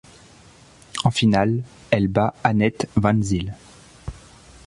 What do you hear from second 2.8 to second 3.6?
Van Zyl.